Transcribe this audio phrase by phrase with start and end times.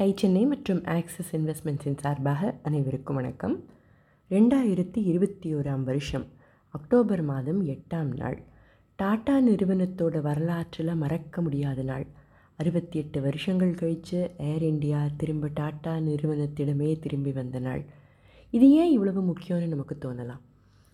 [0.00, 3.64] Tie Chennai மற்றும் axis இன்வெஸ்ட்மெண்ட்ஸின் சார்பாக அனைவருக்கும் வணக்கம்.
[4.30, 6.26] ரெண்டாயிரத்தி இருபத்தி ஓராம் வருஷம்
[6.68, 8.42] அக்டோபர் மாதம் எட்டாம் நாள்.
[8.96, 12.06] டாடா நிறுவனத்தோட வரலாற்றில் மறக்க முடியாத நாள்.
[12.56, 17.84] அறுபத்தி எட்டு வருஷங்கள் கழித்து ஏர் இந்தியா திரும்ப டாடா நிறுவனத்திடமே திரும்பி வந்த நாள்.
[18.50, 20.40] இது ஏன் இவ்வளவு முக்கியம்னு நமக்கு தோணலாம்.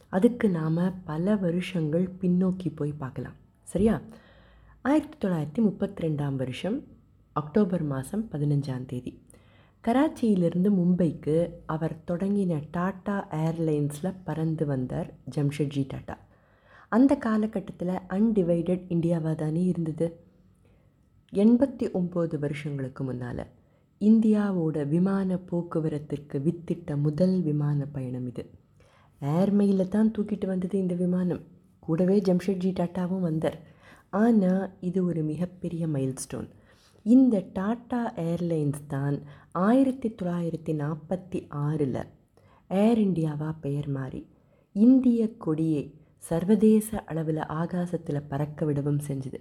[0.09, 3.34] அதுக்கு நாம் பல வருஷங்கள் பின்னோக்கி போய் பார்க்கலாம்.
[3.62, 4.00] சரியா?
[4.82, 6.95] ஆயிரத்தி தொள்ளாயிரத்தி முப்பத்தி ரெண்டாம் வருஷம்
[7.37, 9.11] அக்டோபர் மாதம் பதினஞ்சாம் தேதி.
[9.84, 11.34] கராச்சியிலிருந்து மும்பைக்கு
[11.66, 16.16] அவர் தொடங்கின டாட்டா ஏர்லைன்ஸில் பறந்து வந்தார் ஜம்ஷெட்ஜி டாட்டா
[16.88, 20.07] அந்த காலகட்டத்தில் அன்டிவைடட் இந்தியாவாக தானே இருந்தது?
[21.33, 23.45] எண்பத்தி ஒம்பது வருஷங்களுக்கு முன்னால்
[24.01, 28.45] இந்தியாவோட விமான போக்குவரத்திற்கு வித்திட்ட முதல் விமான பயணம் இது.
[29.21, 31.43] ஏர்மெயிலில் தான் தூக்கிட்டு வந்தது இந்த விமானம்.
[31.79, 33.59] கூடவே ஜம்ஷெட்ஜி டாட்டாவும் வந்தார்.
[34.10, 36.48] ஆனால் இது ஒரு மிகப்பெரிய மைல்ஸ்டோன்
[37.06, 39.16] இந்த டாட்டா ஏர்லைன்ஸ் தான்
[39.52, 42.01] ஆயிரத்தி தொள்ளாயிரத்தி நாற்பத்தி ஆறில்
[42.71, 44.26] ஏர் இந்தியாவாக பெயர் மாறி
[44.73, 49.40] இந்திய கொடியை சர்வதேச அளவில் ஆகாசத்தில் பறக்க விடவும் செஞ்சுது.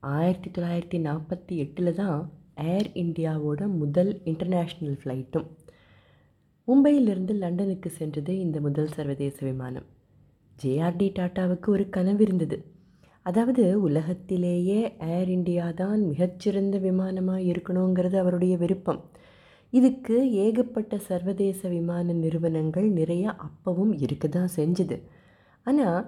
[0.00, 2.20] ஆயிரத்தி தொள்ளாயிரத்தி நாற்பத்தி எட்டில் தான்
[2.54, 5.48] ஏர் இந்தியாவோட முதல் இன்டர்நேஷ்னல் ஃப்ளைட்டும்
[6.68, 9.86] மும்பையிலிருந்து லண்டனுக்கு சென்றது இந்த முதல் சர்வதேச விமானம்.
[10.62, 12.56] ஜேஆர்டி டாட்டாவுக்கு ஒரு கனவு இருந்தது.
[13.26, 14.80] அதாவது உலகத்திலேயே
[15.16, 19.00] ஏர் இண்டியா தான் மிகச்சிறந்த விமானமாக இருக்கணுங்கிறது அவருடைய விருப்பம்.
[19.72, 24.98] இதுக்கு ஏகப்பட்ட சர்வதேச விமான நிறுவனங்கள் நிறைய அப்பவும் இருக்க தான் செஞ்சுது.
[25.66, 26.00] ஆனால்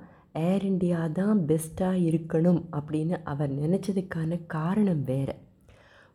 [0.48, 5.34] ஏர் இண்டியா தான் பெஸ்ட்டாக இருக்கணும் அப்படின்னு அவர் நினச்சதுக்கான காரணம் வேறு.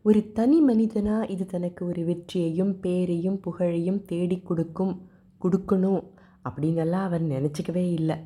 [0.05, 4.93] ஒரு தனி மனிதனாக இது தனக்கு ஒரு வெற்றியையும் பேரையும் புகழையும் தேடி கொடுக்கும்
[5.41, 6.01] கொடுக்கணும்
[6.45, 8.17] அப்படின்னெல்லாம் அவர் நினச்சிக்கவே இல்லை.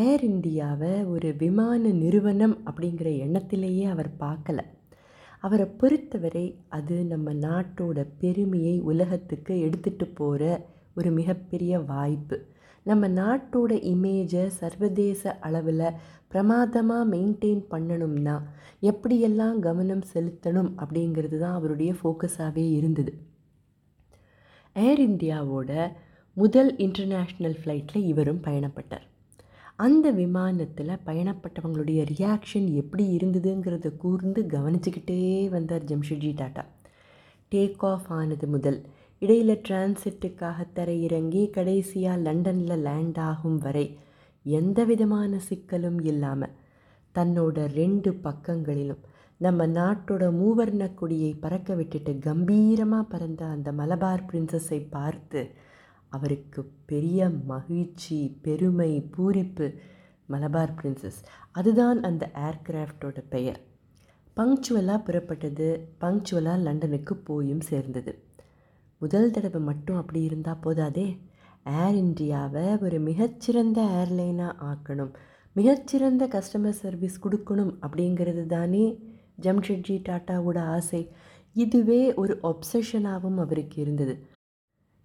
[0.00, 4.60] ஏர் இந்தியாவை ஒரு விமான நிறுவனம் அப்படிங்கிற எண்ணத்திலேயே அவர் பார்க்கல.
[5.40, 12.38] அவரை பொறுத்தவரை அது நம்ம நாட்டோட பெருமையை உலகத்துக்கு எடுத்துகிட்டு போகிற ஒரு மிகப்பெரிய வாய்ப்பு.
[12.84, 15.86] நம்ம நாட்டோட இமேஜை சர்வதேச அளவில்
[16.28, 18.36] பிரமாதமாக மெயின்டைன் பண்ணணும்னா
[18.80, 23.14] எப்படியெல்லாம் கவனம் செலுத்தணும் அப்படிங்கிறது தான் அவருடைய ஃபோக்கஸாகவே இருந்தது.
[24.72, 25.92] ஏர் இந்தியாவோட
[26.34, 29.06] முதல் இன்டர்நேஷ்னல் ஃப்ளைட்டில் இவரும் பயணப்பட்டார்.
[29.82, 36.64] அந்த விமானத்தில் பயணப்பட்டவங்களுடைய ரியாக்ஷன் எப்படி இருந்ததுங்கிறத கூர்ந்து கவனிச்சுக்கிட்டே வந்தார் ஜம்ஷெட்ஜி டாட்டா.
[37.52, 38.78] டேக் ஆஃப் ஆனது முதல்.
[39.22, 43.86] இடையில் டிரான்சிட்டுக்காக தரையிறங்கி கடைசியாக லண்டனில் லேண்ட் ஆகும் வரை
[44.46, 46.54] எந்த விதமான சிக்கலும் இல்லாமல்
[47.14, 49.02] தன்னோட ரெண்டு பக்கங்களிலும்
[49.40, 55.40] நம்ம நாட்டோட மூவர்ண கொடியை பறக்க விட்டுட்டு கம்பீரமாக பறந்த அந்த மலபார் பிரின்சஸை பார்த்து
[56.12, 59.66] அவருக்கு பெரிய மகிழ்ச்சி பெருமை பூரிப்பு.
[60.26, 61.20] மலபார் பிரின்சஸ்.
[61.50, 63.60] அதுதான் அந்த ஏர்கிராஃப்டோட பெயர்.
[64.36, 65.66] பங்க்சுவலாக புறப்பட்டது
[66.00, 68.12] பங்க்சுவலாக லண்டனுக்கு போயும் சேர்ந்தது.
[68.98, 71.06] முதல் தடவை மட்டும் அப்படி இருந்தால் போதாதே?
[71.64, 75.12] ஏர் இந்தியாவை ஒரு மிகச்சிறந்த ஏர்லைனாக ஆக்கணும்.
[75.52, 78.84] மிகச்சிறந்த கஸ்டமர் சர்வீஸ் கொடுக்கணும் அப்படிங்கிறது தானே
[79.42, 81.02] ஜம்ஷெட்ஜி டாட்டாவோட ஆசை.
[81.52, 84.14] இதுவே ஒரு ஒப்சஷனாகவும் அவருக்கு இருந்தது.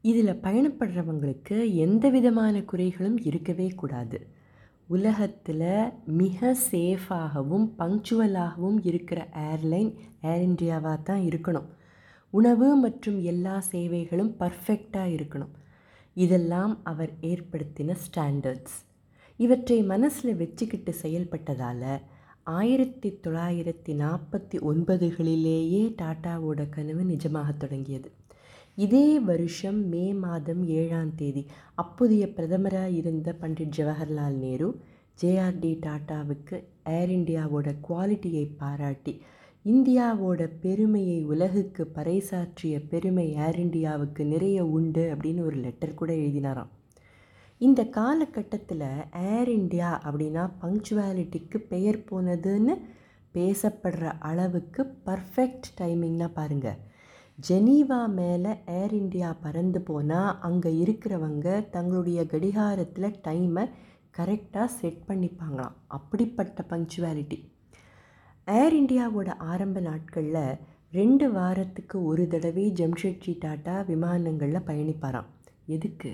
[0.10, 4.20] இதில் பயணப்படுறவங்களுக்கு எந்த விதமான குறைகளும் இருக்கவே கூடாது.
[4.96, 5.70] உலகத்தில்
[6.22, 9.92] மிக சேஃபாகவும் பங்க்சுவலாகவும் இருக்கிற ஏர்லைன்
[10.32, 11.68] ஏர் இந்தியாவாக தான் இருக்கணும்.
[12.34, 15.54] உணவு மற்றும் எல்லா சேவைகளும் பர்ஃபெக்டாக இருக்கணும்.
[16.18, 18.78] இதெல்லாம் அவர் ஏற்படுத்தின ஸ்டாண்டர்ட்ஸ்.
[19.40, 21.90] இவற்றை மனசில் வச்சுக்கிட்டு செயல்பட்டதால்
[22.44, 28.10] ஆயிரத்தி தொள்ளாயிரத்தி நாற்பத்தி ஒன்பதுகளிலேயே டாட்டாவோட கனவு நிஜமாக தொடங்கியது.
[28.78, 31.46] இதே வருஷம் மே மாதம் ஏழாம் தேதி
[31.76, 34.80] அப்போதைய பிரதமராக இருந்த பண்டிட் ஜவஹர்லால் நேரு
[35.22, 39.22] ஜேஆர்டி டாட்டாவுக்கு ஏர் இண்டியாவோட குவாலிட்டியை பாராட்டி
[39.66, 46.70] இந்தியாவோட பெருமையை உலகுக்கு பறைசாற்றிய பெருமை ஏர் இண்டியாவுக்கு நிறைய உண்டு அப்படின்னு ஒரு லெட்டர் கூட எழுதினாராம்.
[47.58, 52.76] இந்த காலகட்டத்தில் ஏர் இந்தியா அப்படின்னா பங்க்சுவாலிட்டிக்கு பெயர் போனதுன்னு
[53.34, 56.78] பேசப்படுற அளவுக்கு பர்ஃபெக்ட் டைமிங்னா பாருங்கள்
[57.40, 63.64] ஜெனீவா மேலே ஏர் இந்தியா பறந்து போனால் அங்கே இருக்கிறவங்க தங்களுடைய கடிகாரத்தில் டைமை
[64.18, 65.76] கரெக்டாக செட் பண்ணிப்பாங்களாம்.
[65.88, 67.38] அப்படிப்பட்ட பங்க்சுவாலிட்டி
[68.48, 70.58] ஏர் இண்டியாவோட ஆரம்ப நாட்களில்
[70.92, 75.30] ரெண்டு வாரத்துக்கு ஒரு தடவை ஜம்ஷெட்ஜி டாட்டா விமானங்களில் பயணிப்பாராம்.
[75.66, 76.12] எதுக்கு?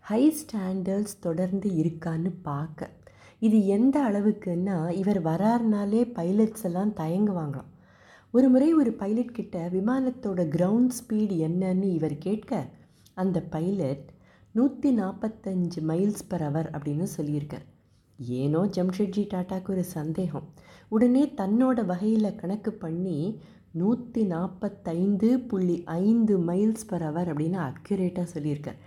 [0.00, 2.90] ஹை ஸ்டாண்டர்ட்ஸ் தொடர்ந்து இருக்கான்னு பார்க்க
[3.38, 7.70] இது எந்த அளவுக்குன்னா இவர் வராருனாலே பைலட்ஸ் எல்லாம் தயங்குவாங்களாம்.
[8.34, 12.60] ஒரு முறை ஒரு பைலட் கிட்ட விமானத்தோட கிரவுண்ட் ஸ்பீடு என்னன்னு இவர் கேட்க
[13.22, 14.06] அந்த பைலட்
[14.52, 17.66] நூற்றி நாற்பத்தஞ்சு மைல்ஸ் பர் ஹவர் அப்படின்னு சொல்லியிருக்கார்.
[18.38, 20.46] ஏனோ ஜம்ஷெட்ஜி டாட்டாக்கு ஒரு சந்தேகம்.
[20.88, 23.18] உடனே தன்னோட வகையில் கணக்கு பண்ணி
[23.82, 28.80] நூற்றி நாற்பத்தைந்து புள்ளி ஐந்து மைல்ஸ் பர் ஹவர் அப்படின்னு அக்யூரேட்டாக சொல்லியிருக்கார்.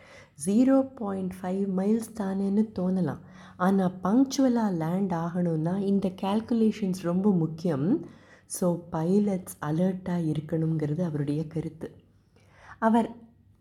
[0.45, 3.23] ஜீரோ பாயிண்ட் ஃபைவ் மைல்ஸ் தானேன்னு தோணலாம்.
[3.57, 7.87] ஆனால் பங்க்சுவலாக லேண்ட் ஆகணும்னா இந்த கேல்குலேஷன்ஸ் ரொம்ப முக்கியம்.
[8.49, 11.87] ஸோ பைலட்ஸ் அலர்ட்டாக இருக்கணுங்கிறது அவருடைய கருத்து.
[12.79, 13.09] அவர்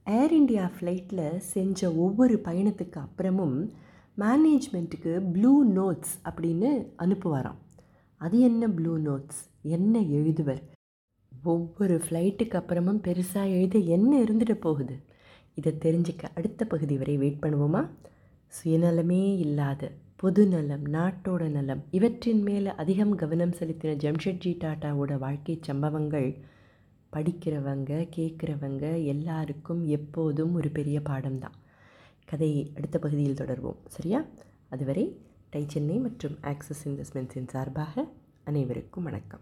[0.07, 3.57] ஏர் இண்டியா ஃப்ளைட்டில் செஞ்ச ஒவ்வொரு பயணத்துக்கு அப்புறமும்
[4.19, 7.61] மேனேஜ்மெண்ட்டுக்கு ப்ளூ நோட்ஸ் அப்படின்னு அனுப்புவாராம்.
[8.21, 10.63] அது என்ன ப்ளூ நோட்ஸ் என்ன எழுதுவர்?
[11.45, 14.95] ஒவ்வொரு ஃப்ளைட்டுக்கு அப்புறமும் பெருசாக எழுத என்ன இருந்துட்டு போகுது?
[15.55, 17.83] இதை தெரிஞ்சுக்க அடுத்த பகுதி வரை வெயிட் பண்ணுவோமா?
[18.53, 19.83] சுயநலமே இல்லாத
[20.25, 26.37] பொது நலம் நாட்டோட நலம் இவற்றின் மேலே அதிகம் கவனம் செலுத்தின ஜம்ஷெட்ஜி டாட்டாவோட வாழ்க்கை சம்பவங்கள்
[27.13, 31.57] படிக்கிறவங்க கேட்குறவங்க எல்லாருக்கும் எப்போதும் ஒரு பெரிய பாடம்தான்.
[32.25, 33.77] கதையை அடுத்த பகுதியில் தொடர்வோம்.
[33.87, 34.25] சரியா?
[34.69, 38.07] அதுவரை டை சென்னை மற்றும் ஆக்சஸ் இன்வெஸ்ட்மெண்ட்ஸின் சார்பாக
[38.45, 39.41] அனைவருக்கும் வணக்கம்.